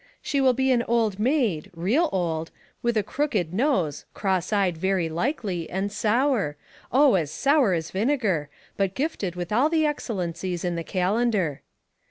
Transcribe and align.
She 0.23 0.41
will 0.41 0.53
be 0.53 0.71
an 0.71 0.81
old 0.87 1.19
maid— 1.19 1.69
real 1.75 2.09
old— 2.11 2.49
with 2.81 2.97
a 2.97 3.03
crooked 3.03 3.53
nose, 3.53 4.05
cross 4.15 4.51
eyed 4.51 4.75
very 4.75 5.09
likely, 5.09 5.69
and 5.69 5.91
sour— 5.91 6.57
oh, 6.91 7.13
as 7.13 7.29
sour 7.29 7.75
a3 7.77 7.91
vinegar, 7.91 8.49
but 8.77 8.95
gifted 8.95 9.35
with 9.35 9.51
all 9.51 9.69
the 9.69 9.85
excellencies 9.85 10.65
in 10.65 10.75
the 10.75 10.83
calender." 10.83 11.61